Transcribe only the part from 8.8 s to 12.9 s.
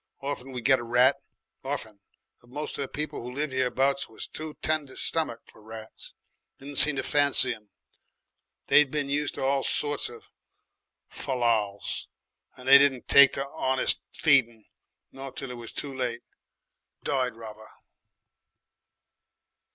been used to all sorts of fallals, and they